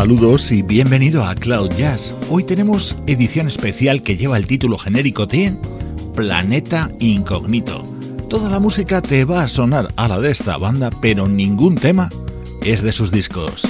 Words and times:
Saludos 0.00 0.50
y 0.50 0.62
bienvenido 0.62 1.22
a 1.24 1.34
Cloud 1.34 1.72
Jazz. 1.76 2.14
Hoy 2.30 2.44
tenemos 2.44 2.96
edición 3.06 3.48
especial 3.48 4.02
que 4.02 4.16
lleva 4.16 4.38
el 4.38 4.46
título 4.46 4.78
genérico 4.78 5.26
de 5.26 5.54
Planeta 6.14 6.90
Incógnito. 7.00 7.82
Toda 8.30 8.48
la 8.48 8.60
música 8.60 9.02
te 9.02 9.26
va 9.26 9.42
a 9.42 9.48
sonar 9.48 9.88
a 9.96 10.08
la 10.08 10.18
de 10.18 10.30
esta 10.30 10.56
banda, 10.56 10.88
pero 11.02 11.28
ningún 11.28 11.74
tema 11.74 12.08
es 12.64 12.80
de 12.80 12.92
sus 12.92 13.10
discos. 13.10 13.69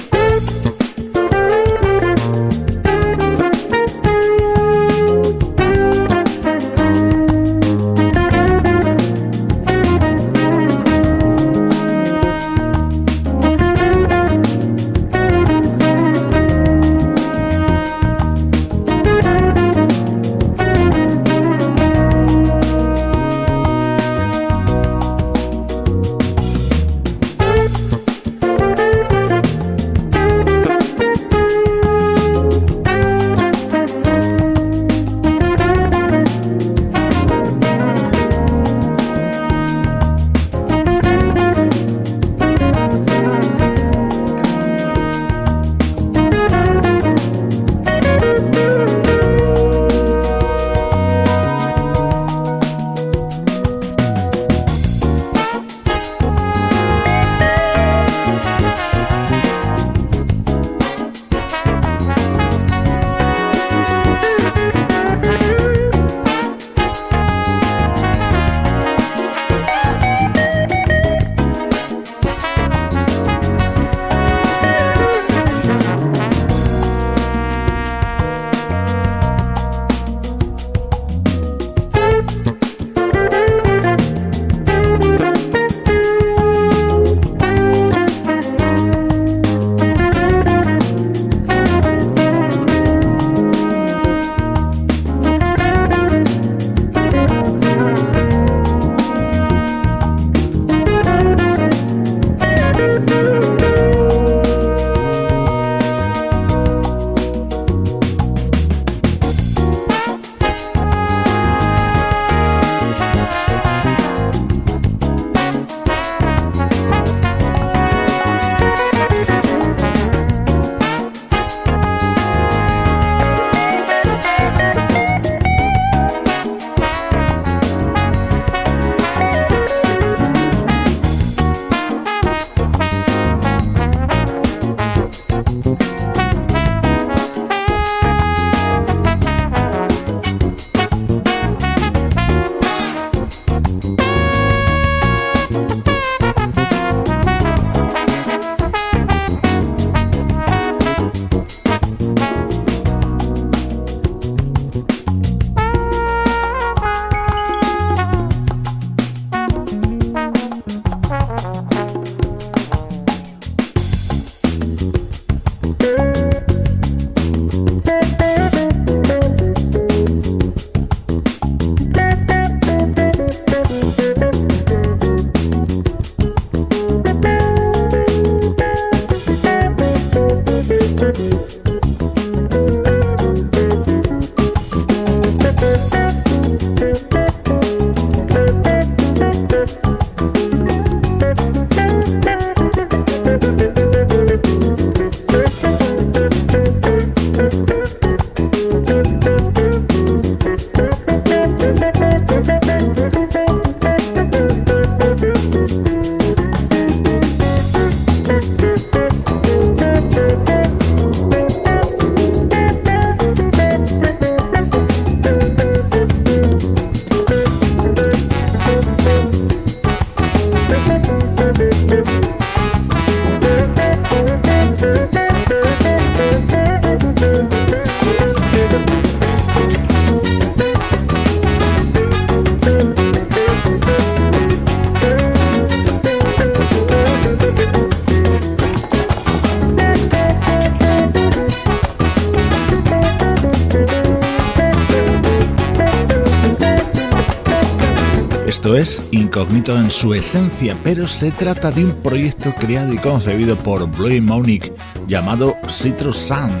Incógnito 249.41 249.75
en 249.75 249.89
su 249.89 250.13
esencia, 250.13 250.77
pero 250.83 251.07
se 251.07 251.31
trata 251.31 251.71
de 251.71 251.83
un 251.83 251.93
proyecto 252.03 252.53
creado 252.59 252.93
y 252.93 252.97
concebido 252.99 253.57
por 253.57 253.89
Blue 253.89 254.21
Monique 254.21 254.71
llamado 255.07 255.55
Citrus 255.67 256.17
Sun. 256.17 256.51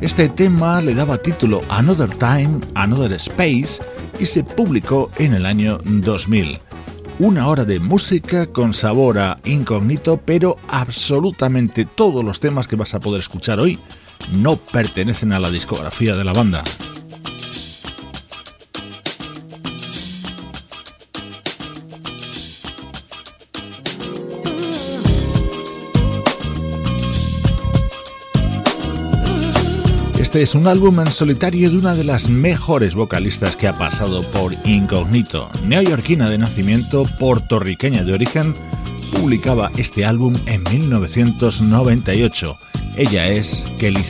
Este 0.00 0.28
tema 0.28 0.80
le 0.80 0.94
daba 0.94 1.18
título 1.18 1.60
Another 1.68 2.08
Time, 2.08 2.60
Another 2.74 3.14
Space 3.14 3.82
y 4.20 4.26
se 4.26 4.44
publicó 4.44 5.10
en 5.18 5.34
el 5.34 5.44
año 5.44 5.80
2000. 5.82 6.60
Una 7.18 7.48
hora 7.48 7.64
de 7.64 7.80
música 7.80 8.46
con 8.46 8.74
sabor 8.74 9.18
a 9.18 9.40
incógnito, 9.44 10.20
pero 10.24 10.56
absolutamente 10.68 11.84
todos 11.84 12.22
los 12.24 12.38
temas 12.38 12.68
que 12.68 12.76
vas 12.76 12.94
a 12.94 13.00
poder 13.00 13.22
escuchar 13.22 13.58
hoy 13.58 13.76
no 14.38 14.54
pertenecen 14.54 15.32
a 15.32 15.40
la 15.40 15.50
discografía 15.50 16.14
de 16.14 16.22
la 16.22 16.32
banda. 16.32 16.62
Este 30.30 30.42
es 30.42 30.54
un 30.54 30.68
álbum 30.68 31.00
en 31.00 31.10
solitario 31.10 31.68
de 31.70 31.76
una 31.76 31.92
de 31.92 32.04
las 32.04 32.28
mejores 32.30 32.94
vocalistas 32.94 33.56
que 33.56 33.66
ha 33.66 33.72
pasado 33.72 34.22
por 34.30 34.52
Incognito. 34.64 35.50
Neoyorquina 35.66 36.30
de 36.30 36.38
nacimiento, 36.38 37.02
puertorriqueña 37.18 38.04
de 38.04 38.12
origen, 38.12 38.54
publicaba 39.10 39.72
este 39.76 40.04
álbum 40.04 40.32
en 40.46 40.62
1998. 40.62 42.56
Ella 42.96 43.26
es 43.26 43.66
Kelly. 43.80 44.04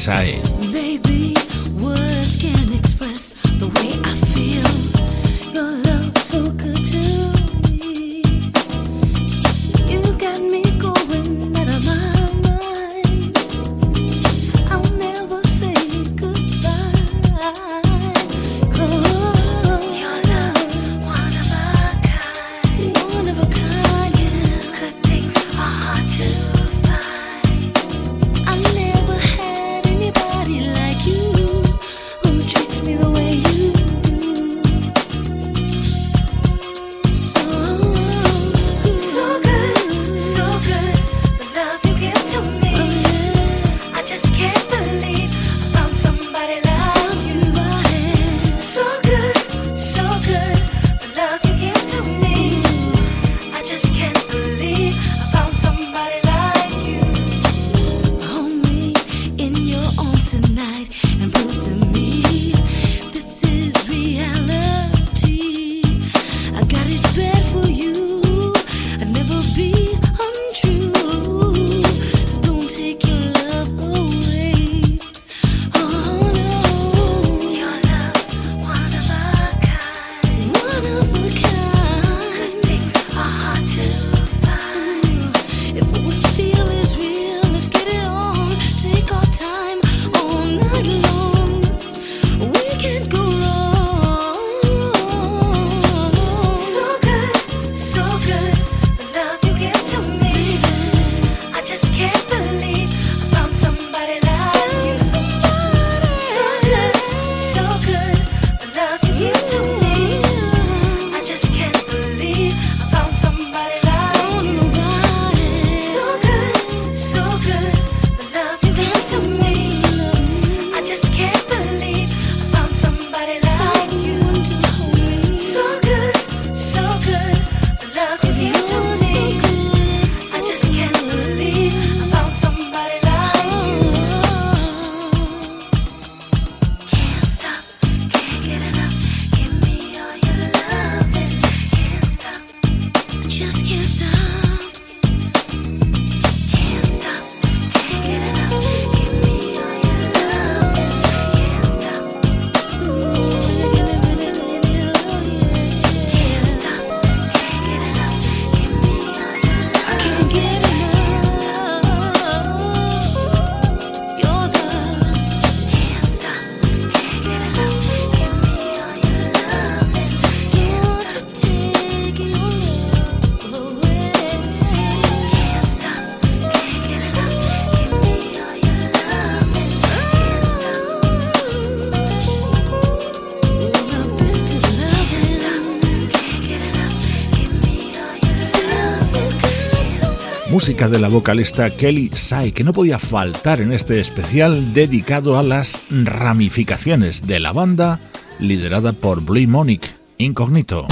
Música 190.71 190.89
de 190.89 191.01
la 191.01 191.09
vocalista 191.09 191.69
Kelly 191.69 192.11
Sai, 192.15 192.53
que 192.53 192.63
no 192.63 192.73
podía 192.73 193.01
faltar 193.01 193.61
en 193.61 193.73
este 193.73 194.01
especial 194.01 194.73
dedicado 194.73 195.37
a 195.37 195.43
las 195.43 195.83
ramificaciones 195.91 197.23
de 197.27 197.41
la 197.41 197.53
banda 197.53 197.99
liderada 198.39 198.93
por 198.93 199.21
Blue 199.21 199.49
Monique, 199.49 199.89
Incognito. 200.19 200.87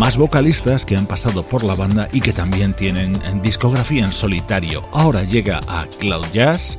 más 0.00 0.16
vocalistas 0.16 0.84
que 0.86 0.96
han 0.96 1.06
pasado 1.06 1.44
por 1.44 1.62
la 1.62 1.74
banda 1.74 2.08
y 2.10 2.20
que 2.20 2.32
también 2.32 2.74
tienen 2.74 3.12
discografía 3.42 4.02
en 4.02 4.12
solitario. 4.12 4.82
Ahora 4.92 5.22
llega 5.22 5.60
a 5.68 5.86
Cloud 6.00 6.24
Jazz 6.32 6.78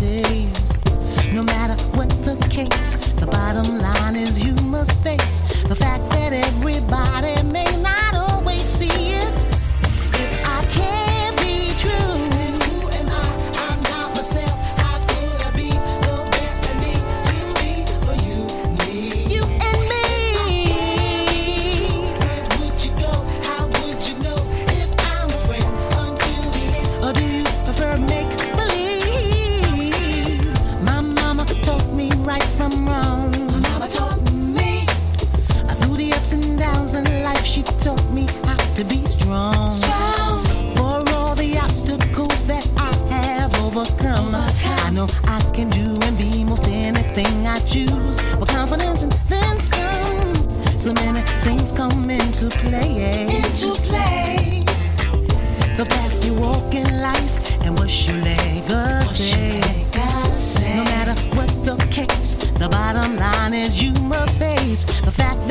days. 0.00 0.72
No 1.32 1.42
matter 1.42 1.74
what 1.96 2.08
the 2.22 2.36
case, 2.50 2.96
the 3.14 3.26
bottom 3.26 3.78
line 3.78 4.16
is 4.16 4.44
you 4.44 4.54
must 4.66 4.98
face 5.00 5.40
the 5.64 5.74
fact 5.74 6.08
that 6.10 6.32
everybody 6.32 7.42
may 7.52 7.64
not. 7.82 8.07
into 53.14 53.72
play 53.82 54.62
the 55.76 55.84
path 55.84 56.24
you 56.24 56.34
walk 56.34 56.74
in 56.74 57.00
life 57.00 57.64
and 57.64 57.78
what 57.78 57.90
you 58.06 58.14
legacy. 58.22 59.60
No 60.76 60.84
matter 60.84 61.14
what 61.36 61.48
the 61.64 61.76
case, 61.90 62.34
the 62.34 62.68
bottom 62.68 63.16
line 63.16 63.54
is 63.54 63.82
you 63.82 63.92
must 64.02 64.38
face 64.38 64.84
the 65.02 65.12
fact 65.12 65.47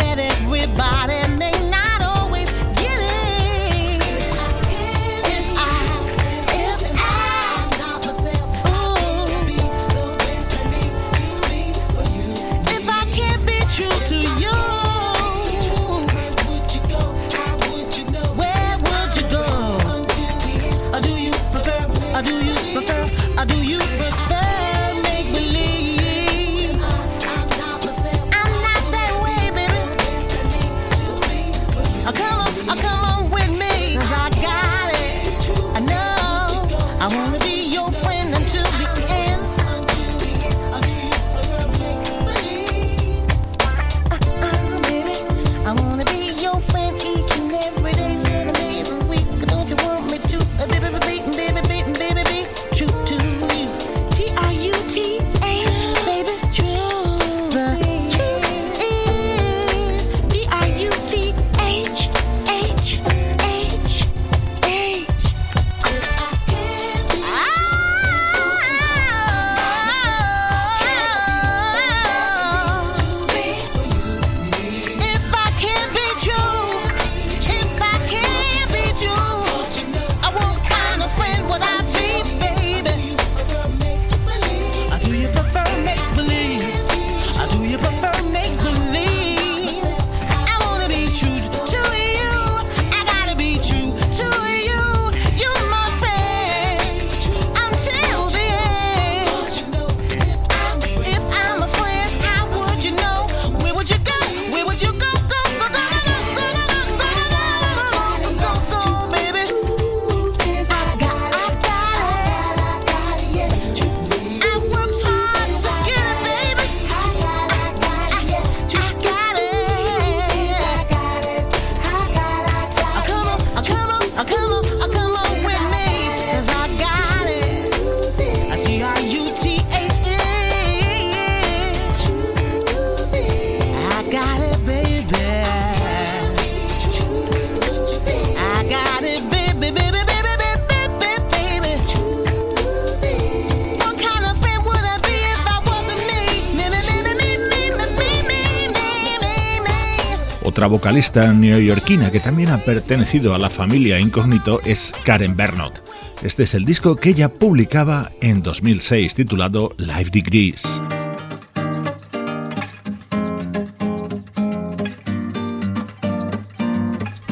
Vocalista 150.68 151.34
neoyorquina 151.34 152.12
que 152.12 152.20
también 152.20 152.50
ha 152.50 152.58
pertenecido 152.58 153.34
a 153.34 153.38
la 153.38 153.50
familia 153.50 154.00
Incógnito 154.00 154.60
es 154.66 154.94
Karen 155.04 155.36
Bernot. 155.36 155.82
Este 156.24 156.44
es 156.44 156.54
el 156.54 156.66
disco 156.66 156.96
que 156.96 157.10
ella 157.10 157.30
publicaba 157.30 158.12
en 158.22 158.42
2006 158.42 159.16
titulado 159.16 159.72
Life 159.78 160.10
Degrees. 160.12 160.64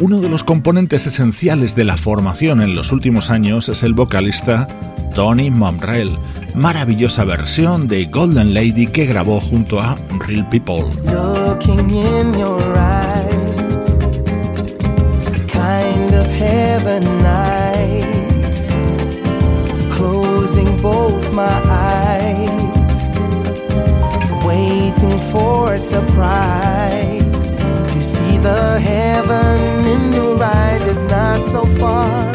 Uno 0.02 0.20
de 0.20 0.30
los 0.30 0.44
componentes 0.44 1.08
esenciales 1.08 1.76
de 1.76 1.84
la 1.84 1.98
formación 1.98 2.62
en 2.62 2.76
los 2.76 2.92
últimos 2.92 3.30
años 3.30 3.70
es 3.70 3.82
el 3.82 3.94
vocalista 3.94 4.68
Tony 5.16 5.50
Momrell, 5.50 6.18
maravillosa 6.54 7.24
versión 7.24 7.88
de 7.88 8.06
Golden 8.06 8.54
Lady 8.54 8.88
que 8.88 9.06
grabó 9.06 9.40
junto 9.40 9.80
a 9.80 9.96
Real 10.20 10.48
People. 10.50 10.86
Heaven 16.76 17.08
eyes, 17.26 18.68
closing 19.96 20.76
both 20.82 21.34
my 21.34 21.58
eyes, 21.70 23.00
waiting 24.46 25.18
for 25.32 25.76
a 25.76 25.78
surprise. 25.78 27.24
To 27.94 28.02
see 28.02 28.38
the 28.50 28.78
heaven 28.92 29.86
in 29.94 30.12
your 30.12 30.44
eyes 30.44 30.84
is 30.84 31.02
not 31.04 31.42
so 31.44 31.64
far, 31.80 32.34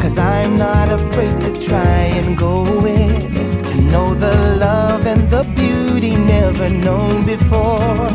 cause 0.00 0.18
I'm 0.18 0.58
not 0.58 0.88
afraid 0.98 1.38
to 1.44 1.50
try 1.68 2.00
and 2.18 2.36
go 2.36 2.64
in. 2.84 3.32
To 3.70 3.80
know 3.92 4.12
the 4.12 4.36
love 4.58 5.06
and 5.06 5.22
the 5.30 5.44
beauty 5.54 6.16
never 6.16 6.68
known 6.68 7.24
before. 7.24 8.08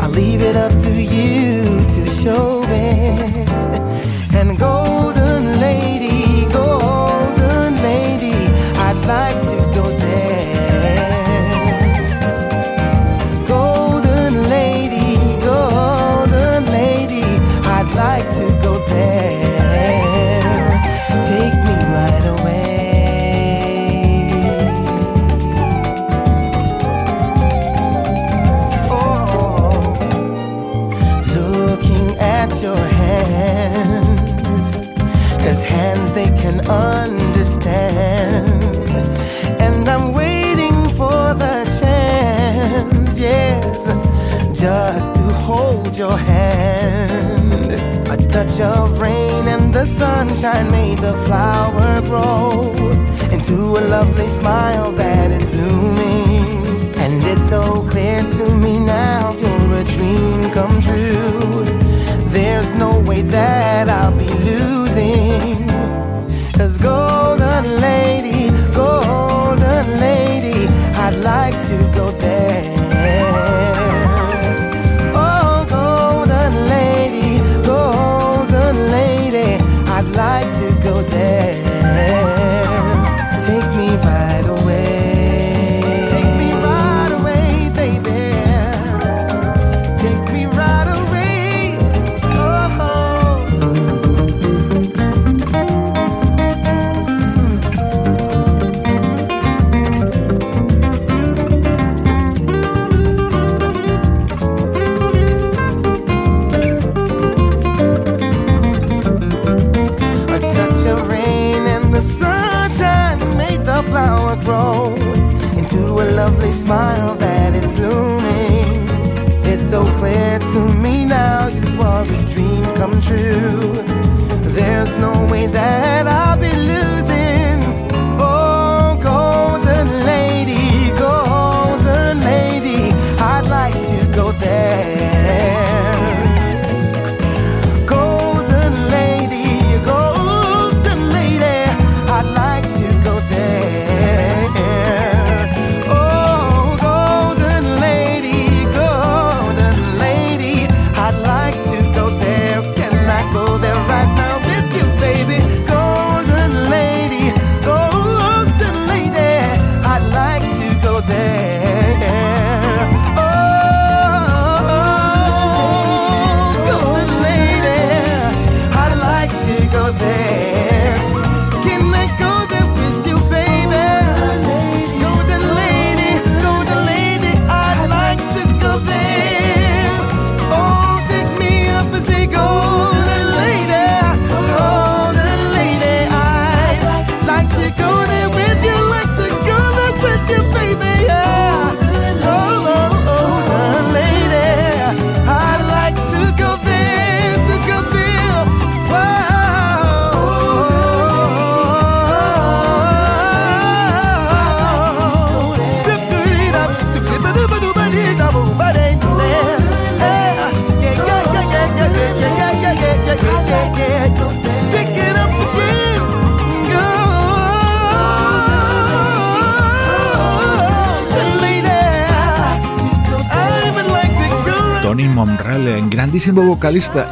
I'll 0.00 0.14
leave 0.22 0.42
it 0.42 0.54
up 0.54 0.72
to 0.86 0.92
you 0.92 1.80
to 1.94 2.06
show 2.22 2.62
it 2.68 3.49
like 9.06 9.40
to 9.42 9.56
go 9.74 9.90
there. 9.98 10.29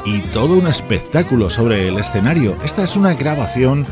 Y 0.05 0.21
todo 0.35 0.59
un 0.59 0.67
espectáculo 0.67 1.49
sobre 1.49 1.89
el 1.89 1.99
escenario. 1.99 2.55
Esta 2.63 2.85
es 2.85 2.97
una 2.97 3.15
grabación 3.15 3.87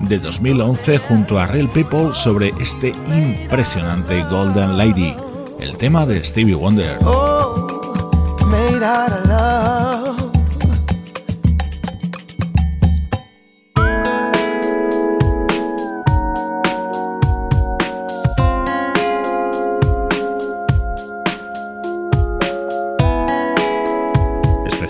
de 0.00 0.18
2011 0.18 0.98
junto 0.98 1.38
a 1.38 1.46
Real 1.46 1.68
People 1.68 2.14
sobre 2.14 2.48
este 2.58 2.94
impresionante 3.14 4.22
Golden 4.30 4.78
Lady, 4.78 5.14
el 5.60 5.76
tema 5.76 6.06
de 6.06 6.24
Stevie 6.24 6.54
Wonder. 6.54 6.96
Oh, 7.04 7.66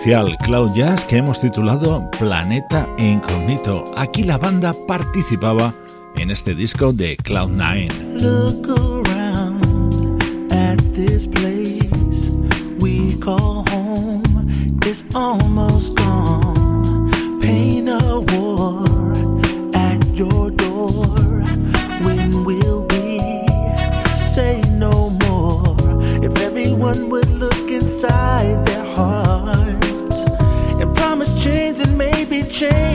Cloud 0.02 0.74
Jazz 0.74 1.04
que 1.04 1.18
hemos 1.18 1.40
titulado 1.40 2.10
Planeta 2.18 2.88
Incognito. 2.98 3.84
Aquí 3.96 4.24
la 4.24 4.36
banda 4.36 4.74
participaba 4.88 5.72
en 6.16 6.32
este 6.32 6.56
disco 6.56 6.92
de 6.92 7.16
Cloud9. 7.18 8.20
Look 8.20 8.68
around 8.68 10.20
at 10.52 10.78
this 10.92 11.28
place 11.28 12.32
we 12.80 13.16
call 13.20 13.64
home. 13.70 14.50
It's 14.84 15.04
almost 15.14 15.96
gone. 15.96 17.08
Pain 17.40 17.88
of 17.88 18.24
war 18.34 18.51
change 32.52 32.91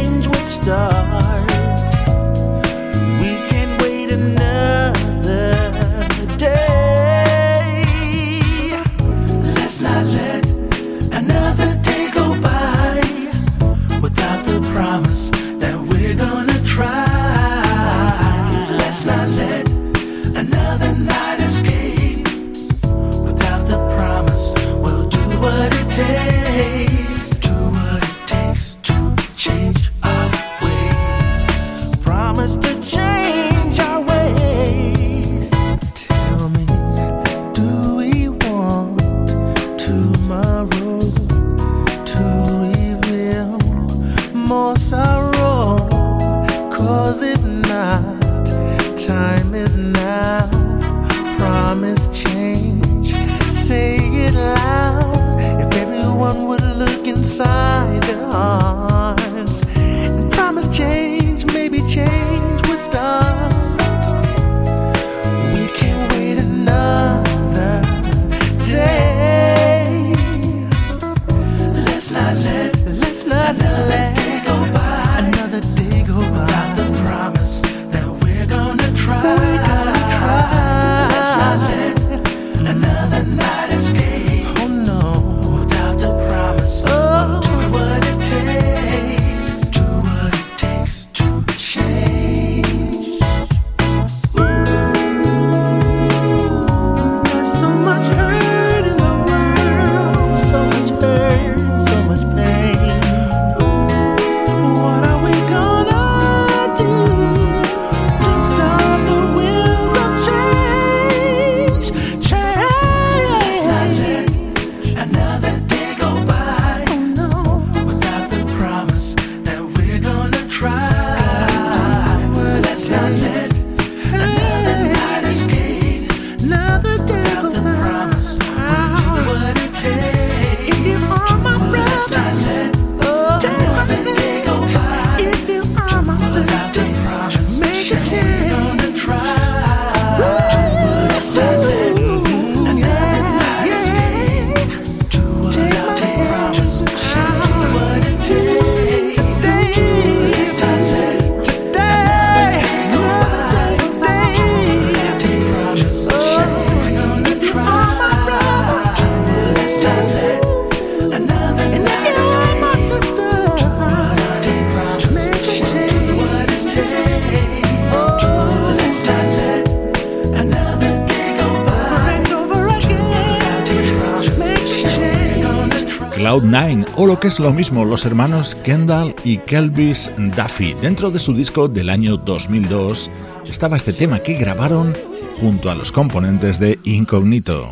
lo 177.07 177.17
que 177.21 177.29
es 177.29 177.39
lo 177.39 177.53
mismo 177.53 177.85
los 177.85 178.05
hermanos 178.05 178.53
Kendall 178.53 179.15
y 179.23 179.37
Kelvis 179.37 180.11
Duffy. 180.17 180.73
Dentro 180.73 181.09
de 181.09 181.19
su 181.19 181.33
disco 181.33 181.69
del 181.69 181.89
año 181.89 182.17
2002 182.17 183.09
estaba 183.49 183.77
este 183.77 183.93
tema 183.93 184.19
que 184.19 184.33
grabaron 184.33 184.93
junto 185.39 185.71
a 185.71 185.75
los 185.75 185.93
componentes 185.93 186.59
de 186.59 186.77
Incognito. 186.83 187.69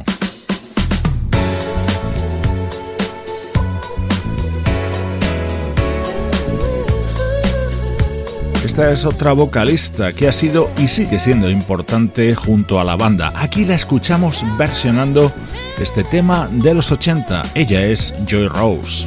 Esta 8.63 8.89
es 8.93 9.03
otra 9.03 9.33
vocalista 9.33 10.13
que 10.13 10.29
ha 10.29 10.31
sido 10.31 10.71
y 10.77 10.87
sigue 10.87 11.19
siendo 11.19 11.49
importante 11.49 12.35
junto 12.35 12.79
a 12.79 12.85
la 12.85 12.95
banda. 12.95 13.33
Aquí 13.35 13.65
la 13.65 13.75
escuchamos 13.75 14.45
versionando 14.57 15.33
este 15.79 16.03
tema 16.03 16.47
de 16.51 16.73
los 16.73 16.91
80. 16.91 17.43
Ella 17.55 17.85
es 17.85 18.13
Joy 18.25 18.47
Rose. 18.47 19.05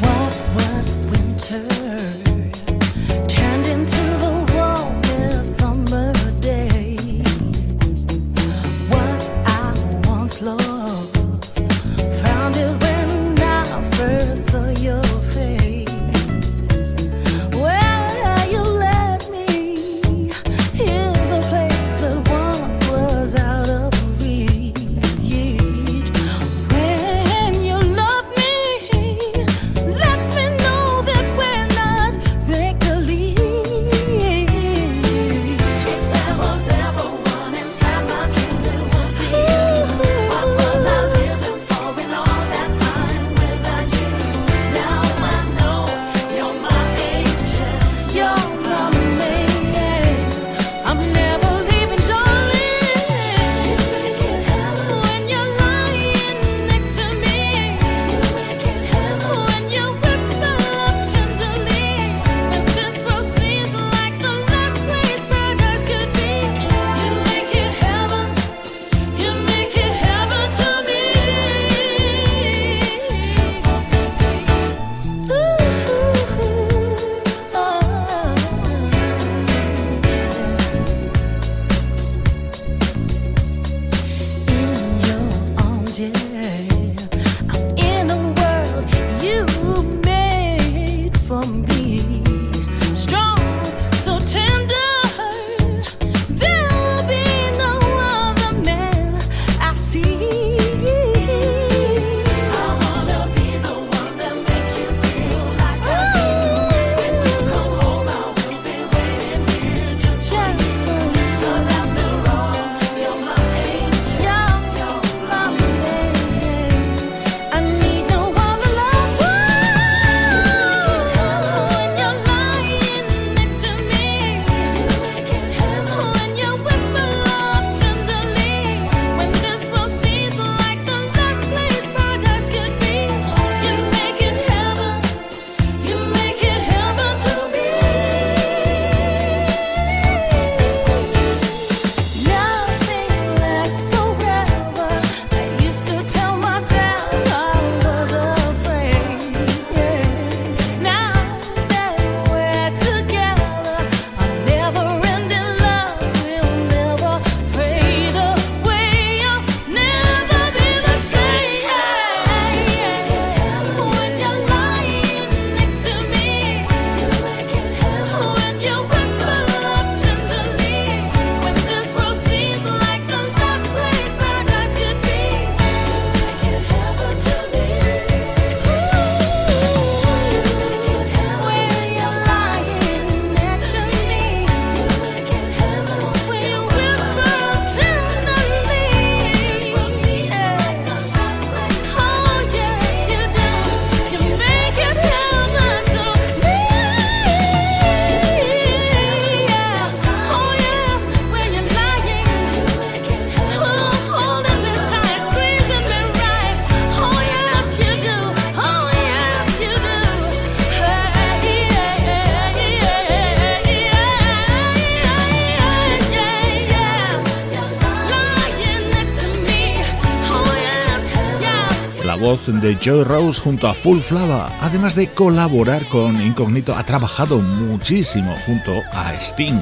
De 222.28 222.76
Joy 222.78 223.04
Rose 223.04 223.40
junto 223.40 223.66
a 223.68 223.72
Full 223.72 224.00
Flava. 224.00 224.52
Además 224.60 224.94
de 224.94 225.08
colaborar 225.08 225.86
con 225.86 226.20
Incognito, 226.20 226.76
ha 226.76 226.84
trabajado 226.84 227.38
muchísimo 227.38 228.36
junto 228.44 228.82
a 228.92 229.14
Sting. 229.14 229.58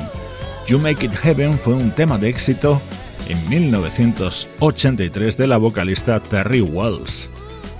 You 0.66 0.80
Make 0.80 1.06
It 1.06 1.12
Heaven 1.12 1.56
fue 1.60 1.74
un 1.74 1.92
tema 1.92 2.18
de 2.18 2.28
éxito 2.28 2.82
en 3.28 3.48
1983 3.48 5.36
de 5.36 5.46
la 5.46 5.58
vocalista 5.58 6.18
Terry 6.18 6.60
Wells. 6.60 7.30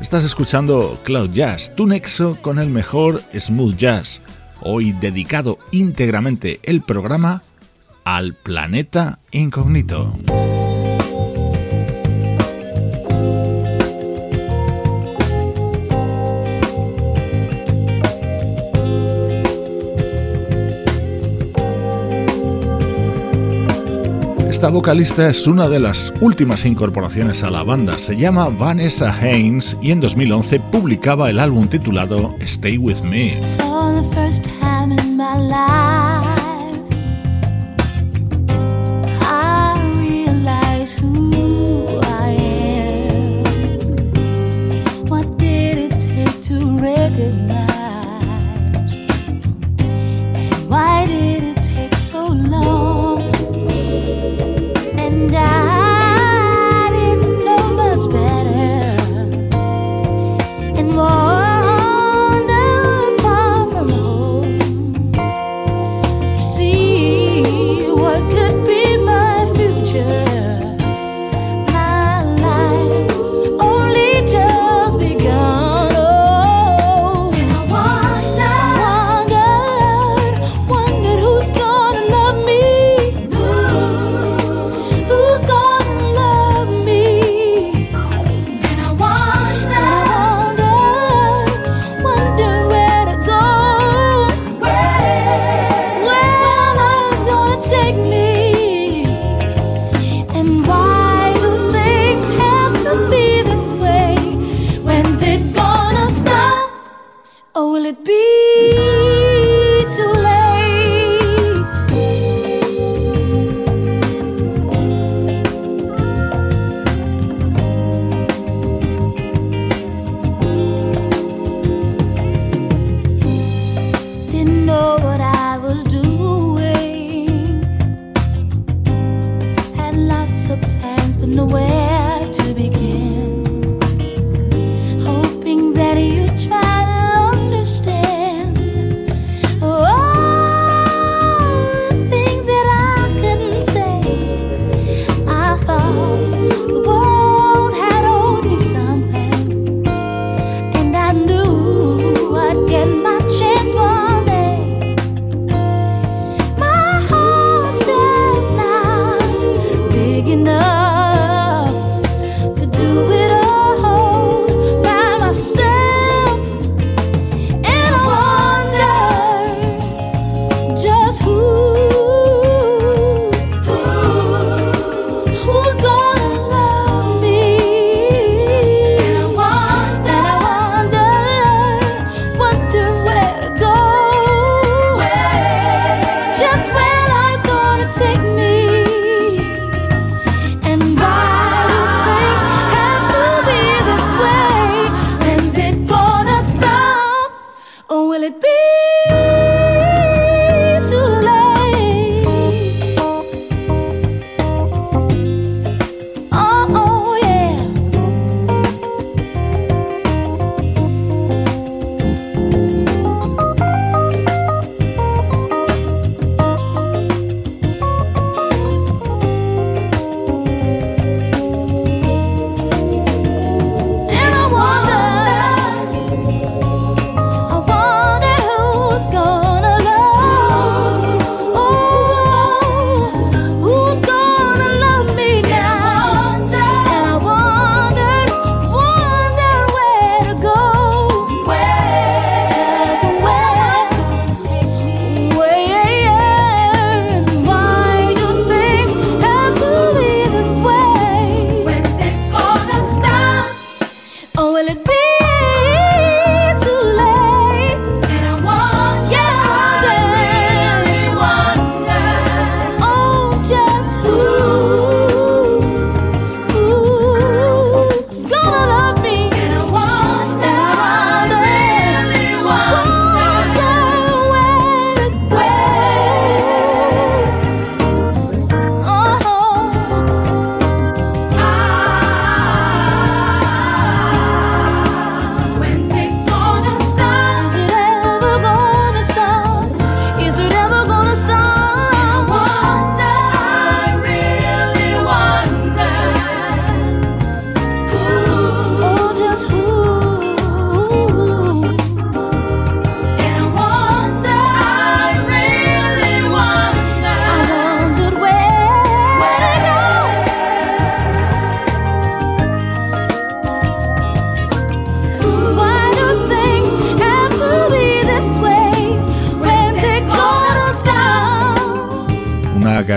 Estás 0.01 0.22
escuchando 0.22 0.96
Cloud 1.03 1.33
Jazz, 1.33 1.75
tu 1.75 1.88
nexo 1.88 2.38
con 2.40 2.61
el 2.61 2.68
mejor 2.68 3.20
smooth 3.37 3.75
jazz. 3.77 4.20
Hoy 4.61 4.92
dedicado 4.92 5.59
íntegramente 5.72 6.61
el 6.62 6.81
programa 6.83 7.42
al 8.05 8.35
planeta 8.35 9.18
incógnito. 9.33 10.16
Esta 24.57 24.71
vocalista 24.71 25.29
es 25.29 25.47
una 25.47 25.69
de 25.69 25.79
las 25.79 26.14
últimas 26.23 26.64
incorporaciones 26.64 27.42
a 27.42 27.51
la 27.51 27.62
banda. 27.62 27.99
Se 27.99 28.16
llama 28.16 28.49
Vanessa 28.49 29.14
Haynes 29.14 29.77
y 29.83 29.90
en 29.90 30.01
2011 30.01 30.61
publicaba 30.73 31.29
el 31.29 31.40
álbum 31.40 31.69
titulado 31.69 32.35
Stay 32.40 32.79
With 32.79 33.03
Me. 33.03 33.37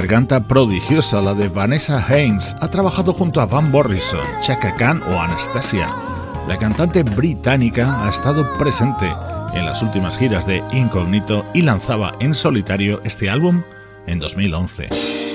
Garganta 0.09 0.39
prodigiosa, 0.39 1.21
la 1.21 1.35
de 1.35 1.49
Vanessa 1.49 2.03
Haynes. 2.03 2.55
Ha 2.61 2.67
trabajado 2.71 3.13
junto 3.13 3.41
a 3.41 3.45
Van 3.45 3.69
Morrison, 3.69 4.25
Chaka 4.41 4.75
Khan 4.75 5.03
o 5.03 5.19
Anastasia. 5.19 5.95
La 6.47 6.57
cantante 6.57 7.03
británica 7.03 8.03
ha 8.03 8.09
estado 8.09 8.57
presente 8.57 9.05
en 9.53 9.67
las 9.67 9.83
últimas 9.83 10.17
giras 10.17 10.47
de 10.47 10.63
Incognito 10.73 11.45
y 11.53 11.61
lanzaba 11.61 12.13
en 12.21 12.33
solitario 12.33 12.99
este 13.03 13.29
álbum 13.29 13.61
en 14.07 14.17
2011. 14.17 15.28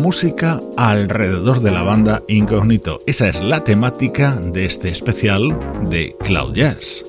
Música 0.00 0.60
alrededor 0.76 1.60
de 1.60 1.70
la 1.70 1.82
banda 1.82 2.22
Incognito. 2.26 3.00
Esa 3.06 3.28
es 3.28 3.40
la 3.40 3.62
temática 3.62 4.34
de 4.34 4.64
este 4.64 4.88
especial 4.88 5.56
de 5.90 6.16
Cloud 6.18 6.54
Jazz. 6.54 7.04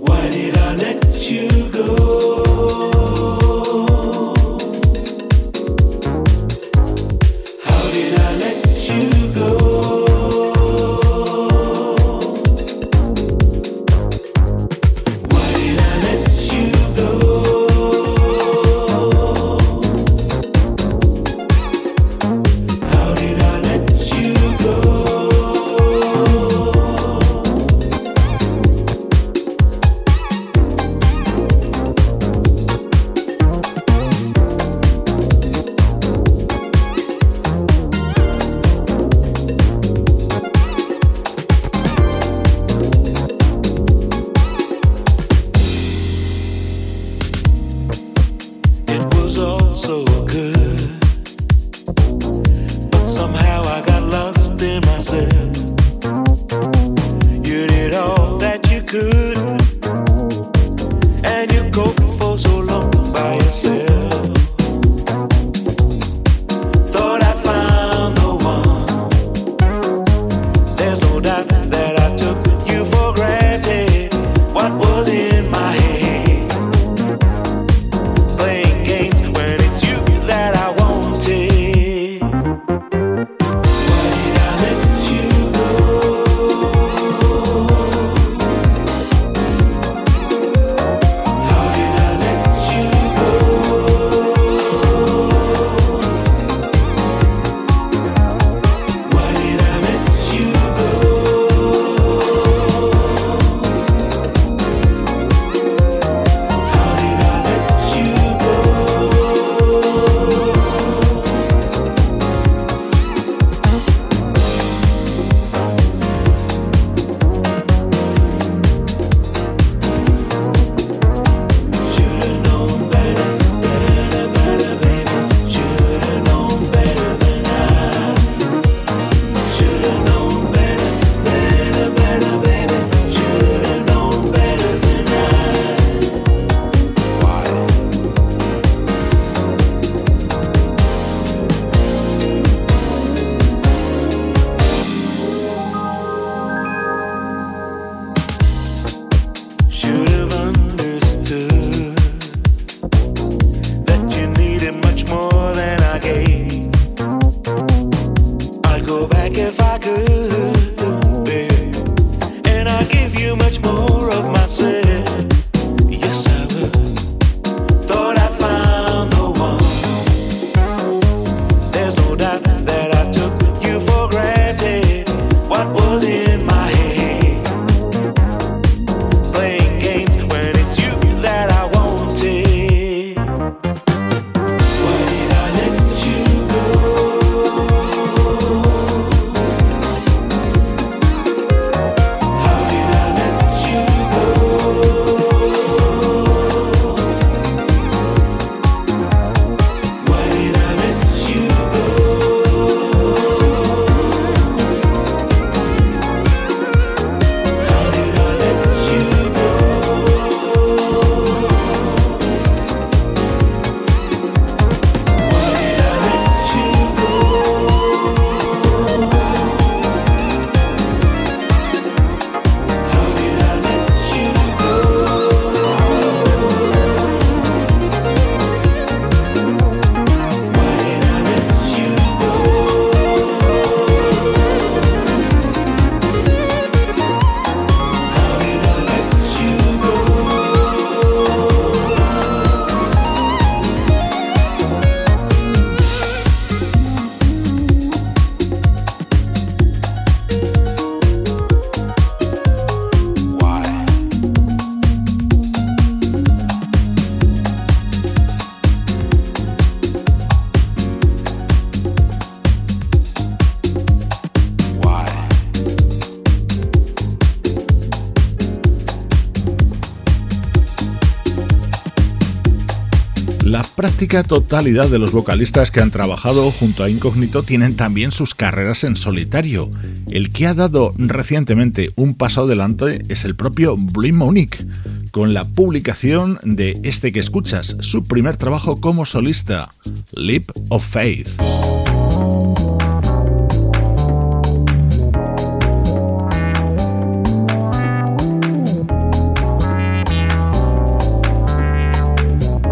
Totalidad 274.11 274.89
de 274.89 274.99
los 274.99 275.13
vocalistas 275.13 275.71
que 275.71 275.79
han 275.79 275.89
trabajado 275.89 276.51
junto 276.51 276.83
a 276.83 276.89
Incognito 276.89 277.43
tienen 277.43 277.77
también 277.77 278.11
sus 278.11 278.35
carreras 278.35 278.83
en 278.83 278.97
solitario. 278.97 279.71
El 280.09 280.31
que 280.33 280.47
ha 280.47 280.53
dado 280.53 280.93
recientemente 280.97 281.91
un 281.95 282.15
paso 282.15 282.41
adelante 282.43 283.05
es 283.07 283.23
el 283.23 283.35
propio 283.35 283.77
Blue 283.77 284.13
Monique, 284.13 284.65
con 285.11 285.33
la 285.33 285.45
publicación 285.45 286.39
de 286.43 286.77
este 286.83 287.13
que 287.13 287.21
escuchas, 287.21 287.77
su 287.79 288.03
primer 288.03 288.35
trabajo 288.35 288.81
como 288.81 289.05
solista, 289.05 289.73
Leap 290.13 290.51
of 290.67 290.85
Faith. 290.85 291.29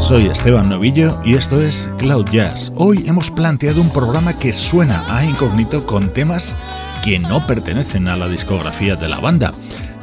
Soy 0.09 0.25
Esteban 0.25 0.67
Novillo 0.67 1.21
y 1.23 1.35
esto 1.35 1.61
es 1.61 1.93
Cloud 1.99 2.25
Jazz. 2.31 2.73
Hoy 2.75 3.03
hemos 3.07 3.29
planteado 3.29 3.79
un 3.79 3.93
programa 3.93 4.35
que 4.35 4.53
suena 4.53 5.05
a 5.07 5.23
incógnito 5.23 5.85
con 5.85 6.11
temas 6.11 6.55
que 7.03 7.19
no 7.19 7.45
pertenecen 7.45 8.07
a 8.07 8.15
la 8.15 8.27
discografía 8.27 8.95
de 8.95 9.07
la 9.07 9.19
banda. 9.19 9.53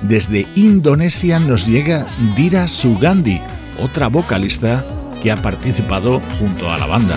Desde 0.03 0.47
Indonesia 0.55 1.41
nos 1.41 1.67
llega 1.67 2.07
Dira 2.37 2.69
Sugandi, 2.69 3.43
otra 3.81 4.07
vocalista 4.07 4.87
que 5.25 5.33
ha 5.33 5.37
participado 5.37 6.23
junto 6.39 6.71
a 6.71 6.79
la 6.79 6.87
banda. 6.87 7.17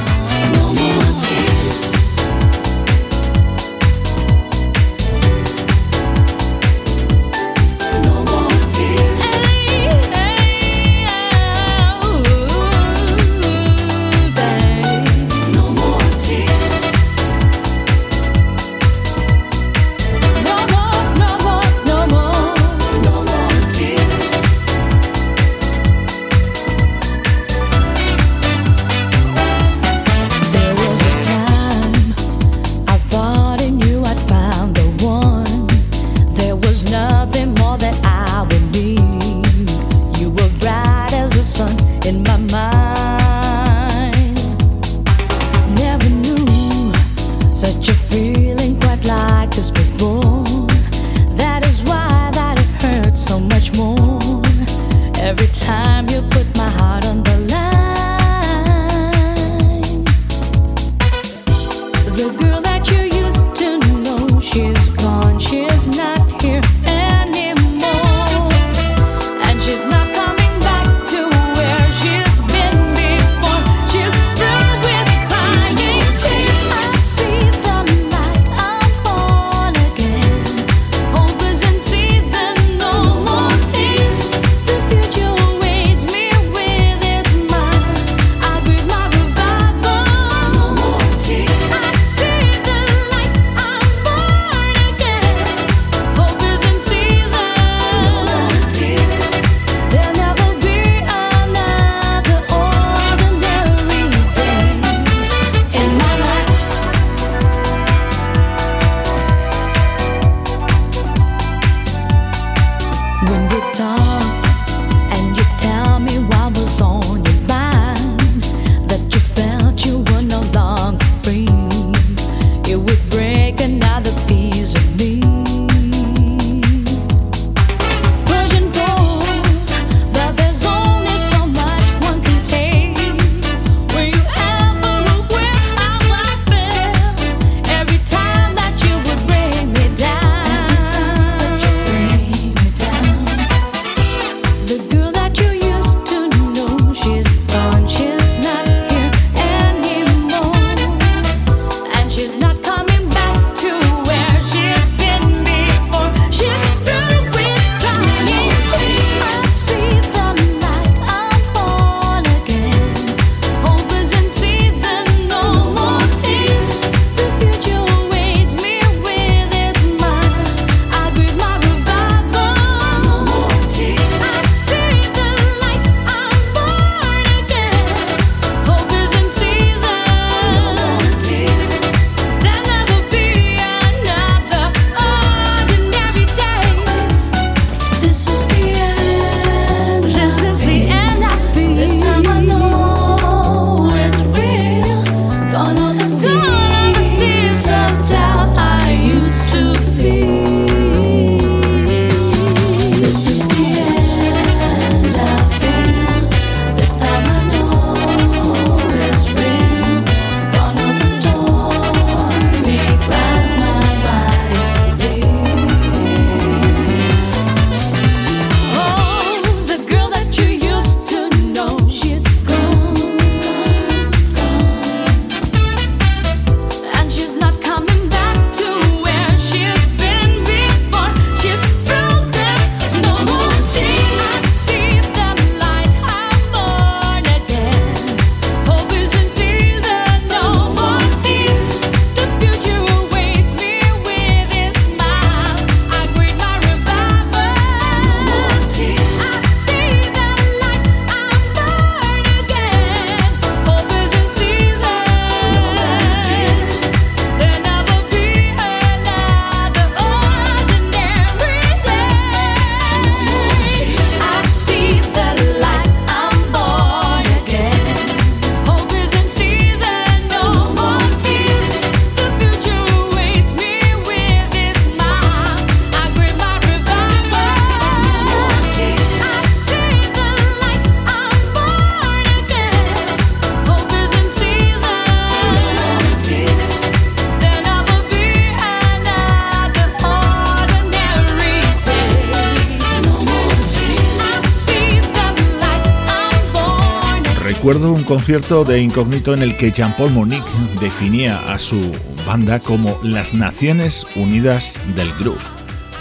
Concierto 298.09 298.63
de 298.65 298.81
Incógnito 298.81 299.35
en 299.35 299.43
el 299.43 299.55
que 299.55 299.71
Jean-Paul 299.71 300.09
Monique 300.09 300.49
definía 300.81 301.37
a 301.53 301.59
su 301.59 301.91
banda 302.25 302.59
como 302.59 302.99
las 303.03 303.35
Naciones 303.35 304.03
Unidas 304.15 304.79
del 304.95 305.13
Groove. 305.19 305.43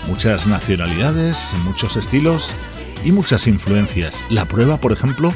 Muchas 0.06 0.46
nacionalidades, 0.46 1.52
muchos 1.64 1.96
estilos 1.96 2.54
y 3.04 3.12
muchas 3.12 3.46
influencias. 3.46 4.24
La 4.30 4.46
prueba, 4.46 4.78
por 4.78 4.92
ejemplo, 4.92 5.34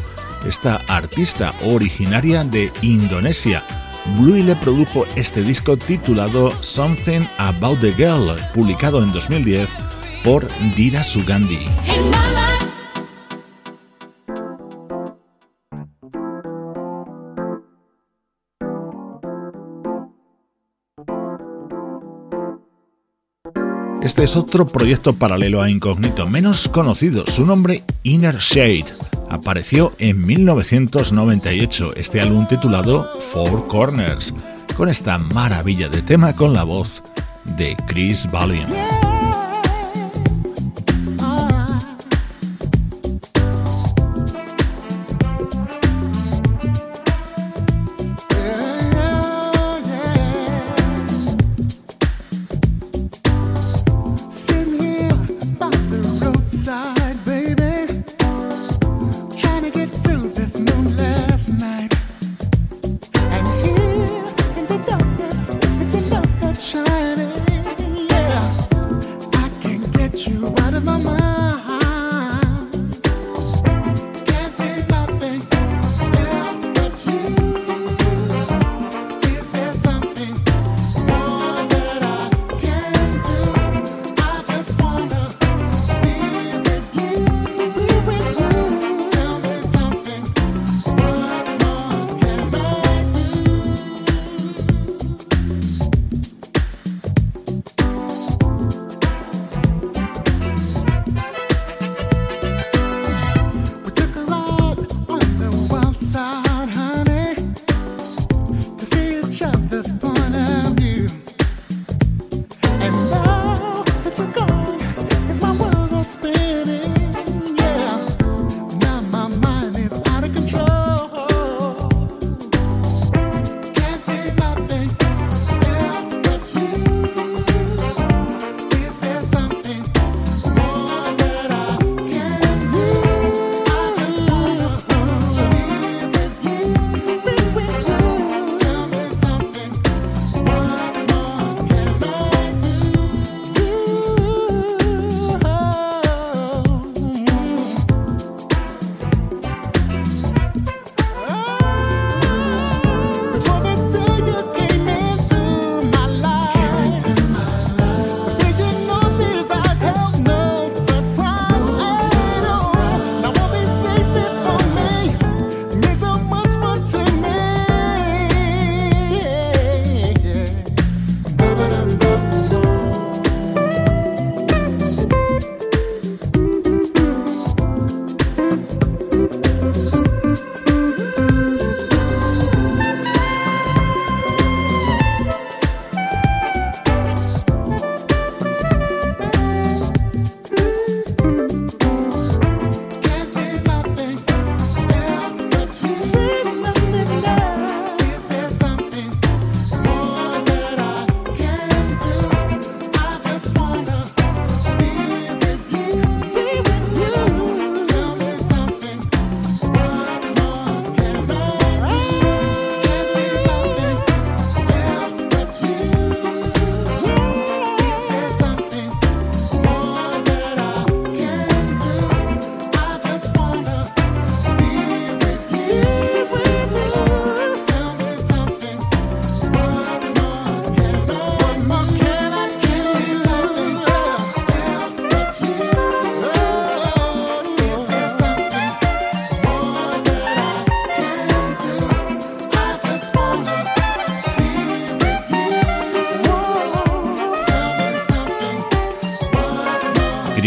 esta 0.49 0.77
artista 0.89 1.55
originaria 1.66 2.43
de 2.43 2.73
Indonesia. 2.81 3.66
Bluey 4.16 4.43
le 4.43 4.57
produjo 4.57 5.05
este 5.14 5.43
disco 5.43 5.77
titulado 5.77 6.55
Something 6.62 7.20
About 7.37 7.83
the 7.83 7.93
Girl, 7.93 8.35
publicado 8.55 9.03
en 9.03 9.12
2010 9.12 9.68
por 10.25 10.49
Dira 10.75 11.05
Sugandhi. 11.05 11.68
Este 24.03 24.24
es 24.24 24.34
otro 24.34 24.66
proyecto 24.66 25.12
paralelo 25.12 25.62
a 25.62 25.70
Incognito, 25.70 26.28
menos 26.28 26.68
conocido, 26.68 27.24
su 27.28 27.46
nombre 27.46 27.84
Inner 28.03 28.36
Shade. 28.38 28.86
Apareció 29.30 29.92
en 29.98 30.26
1998 30.26 31.94
este 31.94 32.20
álbum 32.20 32.48
titulado 32.48 33.09
Four 33.20 33.68
Corners, 33.68 34.34
con 34.76 34.88
esta 34.88 35.18
maravilla 35.18 35.88
de 35.88 36.03
tema 36.03 36.34
con 36.34 36.53
la 36.53 36.64
voz 36.64 37.00
de 37.57 37.76
Chris 37.86 38.28
Valiant. 38.32 39.01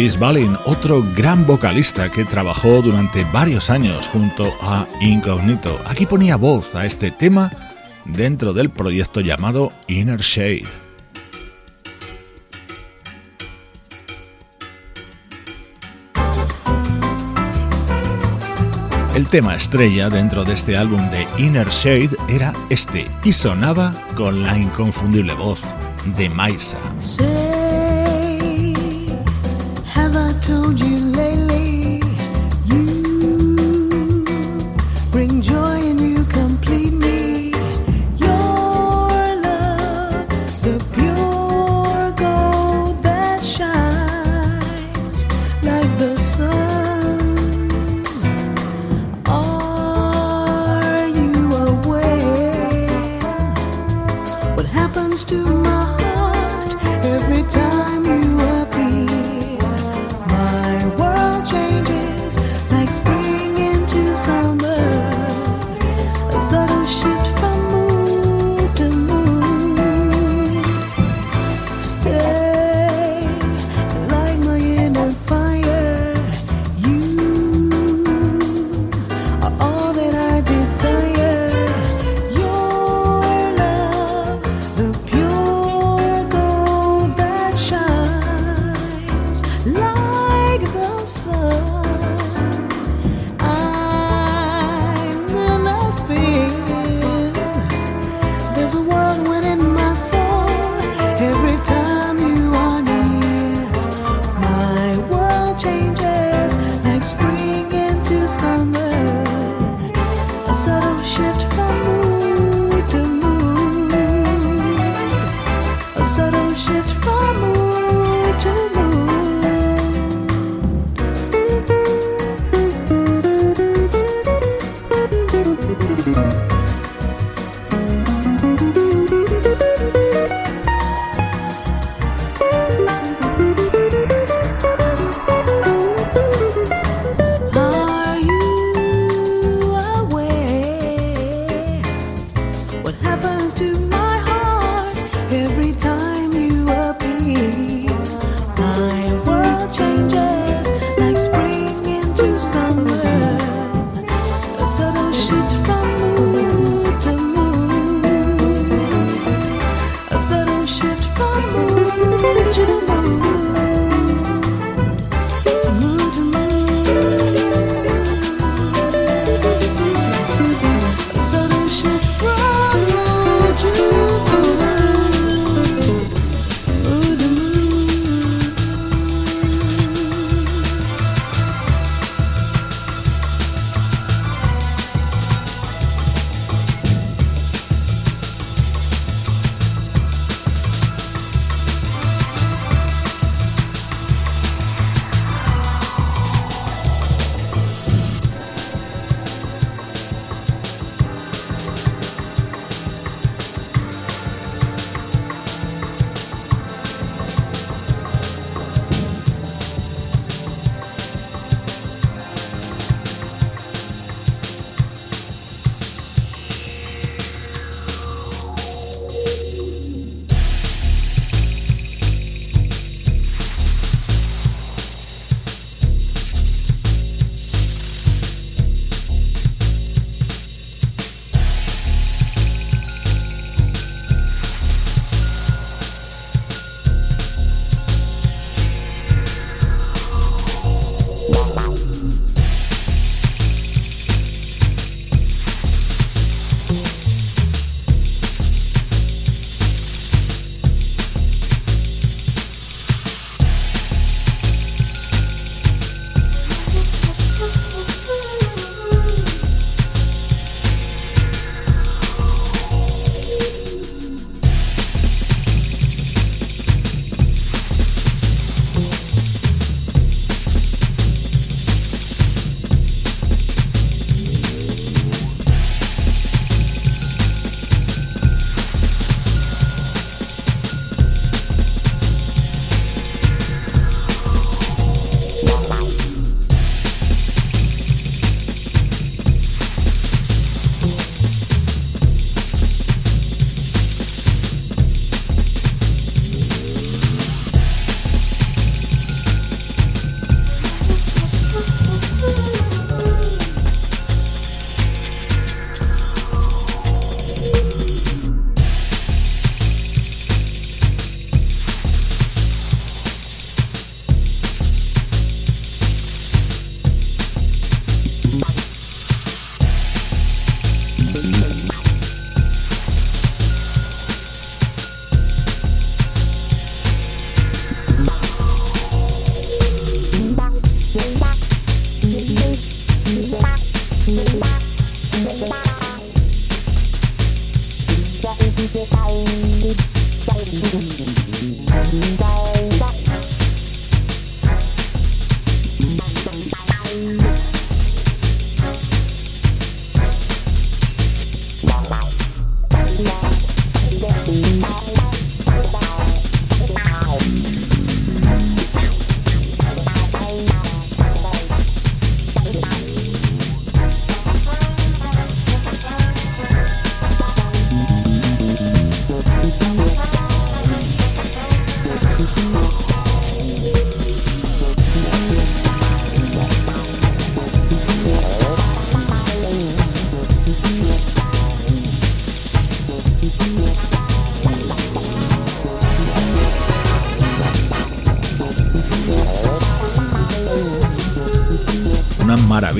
Chris 0.05 0.19
Balin, 0.19 0.55
otro 0.67 1.03
gran 1.15 1.47
vocalista 1.47 2.11
que 2.11 2.25
trabajó 2.25 2.83
durante 2.83 3.23
varios 3.33 3.71
años 3.71 4.07
junto 4.07 4.55
a 4.61 4.85
Incognito. 5.01 5.79
Aquí 5.87 6.05
ponía 6.05 6.35
voz 6.35 6.75
a 6.75 6.85
este 6.85 7.09
tema 7.09 7.51
dentro 8.05 8.53
del 8.53 8.69
proyecto 8.69 9.21
llamado 9.21 9.73
Inner 9.87 10.21
Shade. 10.21 10.67
El 19.15 19.27
tema 19.29 19.55
estrella 19.55 20.11
dentro 20.11 20.43
de 20.43 20.53
este 20.53 20.77
álbum 20.77 21.01
de 21.09 21.25
Inner 21.39 21.69
Shade 21.69 22.15
era 22.29 22.53
este 22.69 23.07
y 23.23 23.33
sonaba 23.33 23.91
con 24.15 24.43
la 24.43 24.55
inconfundible 24.55 25.33
voz 25.33 25.63
de 26.15 26.29
Maisa. 26.29 26.77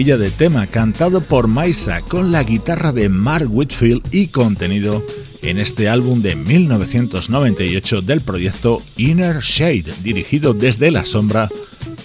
De 0.06 0.30
tema 0.30 0.68
cantado 0.68 1.20
por 1.20 1.48
Maisa 1.48 2.00
con 2.02 2.32
la 2.32 2.44
guitarra 2.44 2.92
de 2.92 3.10
Mark 3.10 3.48
Whitfield 3.50 4.04
y 4.12 4.28
contenido 4.28 5.04
en 5.42 5.58
este 5.58 5.90
álbum 5.90 6.22
de 6.22 6.36
1998 6.36 8.02
del 8.04 8.22
proyecto 8.22 8.84
Inner 8.98 9.40
Shade, 9.42 9.96
dirigido 10.04 10.54
desde 10.54 10.92
la 10.92 11.06
sombra 11.06 11.50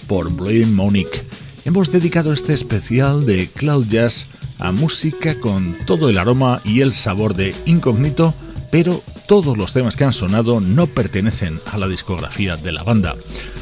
por 0.07 0.33
Blaine 0.33 0.71
Monique. 0.71 1.21
Hemos 1.63 1.91
dedicado 1.91 2.33
este 2.33 2.55
especial 2.55 3.27
de 3.27 3.47
Cloud 3.47 3.85
Jazz 3.87 4.25
a 4.57 4.71
música 4.71 5.35
con 5.35 5.75
todo 5.85 6.09
el 6.09 6.17
aroma 6.17 6.59
y 6.65 6.81
el 6.81 6.95
sabor 6.95 7.35
de 7.35 7.53
Incognito, 7.67 8.33
pero 8.71 8.99
todos 9.27 9.59
los 9.59 9.73
temas 9.73 9.95
que 9.95 10.05
han 10.05 10.13
sonado 10.13 10.59
no 10.59 10.87
pertenecen 10.87 11.59
a 11.71 11.77
la 11.77 11.87
discografía 11.87 12.57
de 12.57 12.71
la 12.71 12.81
banda. 12.81 13.15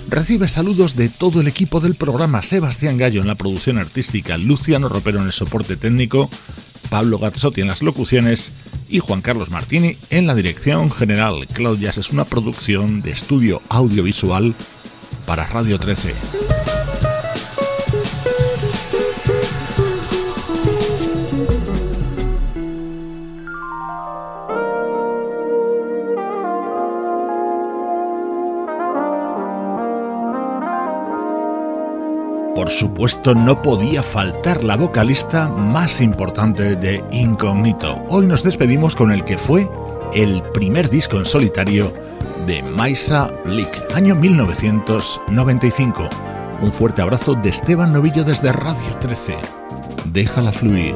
Recibe 0.10 0.47
saludos 0.47 0.95
de 0.95 1.07
todo 1.07 1.39
el 1.39 1.47
equipo 1.47 1.80
del 1.80 1.93
programa, 1.93 2.41
Sebastián 2.41 2.97
Gallo 2.97 3.22
en 3.22 3.28
la 3.28 3.36
producción 3.36 3.78
artística, 3.78 4.39
Luciano 4.39 4.89
Ropero 4.89 5.20
en 5.20 5.28
el 5.28 5.32
soporte 5.32 5.78
técnico, 5.78 6.32
Pablo 6.89 7.20
Gazzotti 7.20 7.62
en 7.62 7.68
las 7.68 7.84
locuciones 7.84 8.51
y 8.89 8.99
Juan 8.99 9.22
Carlos 9.22 9.51
Martini 9.51 9.97
en 10.10 10.26
la 10.26 10.34
dirección 10.34 10.89
general. 10.89 11.45
Cloud 11.53 11.78
Jazz 11.78 11.99
es 11.99 12.10
una 12.10 12.26
producción 12.26 13.03
de 13.03 13.12
estudio 13.12 13.62
audiovisual 13.70 14.55
para 15.28 15.45
Radio 15.45 15.78
13. 15.78 16.59
Por 32.60 32.70
supuesto, 32.70 33.34
no 33.34 33.62
podía 33.62 34.03
faltar 34.03 34.66
la 34.66 34.76
vocalista 34.76 35.47
más 35.47 36.01
importante 36.01 36.76
de 36.76 37.01
Incognito. 37.10 38.03
Hoy 38.10 38.26
nos 38.28 38.43
despedimos 38.43 38.97
con 38.97 39.14
el 39.14 39.24
que 39.24 39.38
fue 39.38 39.66
el 40.14 40.43
primer 40.53 40.89
disco 40.89 41.20
en 41.20 41.26
solitario 41.26 41.89
de 42.45 42.62
Maisa 42.62 43.32
Lick, 43.45 43.95
año 43.95 44.14
1995. 44.14 46.10
Un 46.62 46.74
fuerte 46.74 47.01
abrazo 47.01 47.34
de 47.34 47.47
Esteban 47.47 47.93
Novillo 47.93 48.26
desde 48.26 48.51
Radio 48.51 48.97
13. 48.99 49.38
Déjala 50.12 50.51
fluir. 50.51 50.95